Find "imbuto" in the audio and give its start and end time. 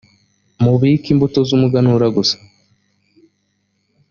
1.13-1.37